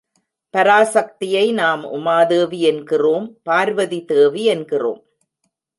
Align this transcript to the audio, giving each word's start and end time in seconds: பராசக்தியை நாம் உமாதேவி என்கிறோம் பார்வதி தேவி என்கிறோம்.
பராசக்தியை 0.53 1.53
நாம் 1.53 1.83
உமாதேவி 1.91 2.59
என்கிறோம் 2.59 3.39
பார்வதி 3.43 4.05
தேவி 4.05 4.45
என்கிறோம். 4.45 5.01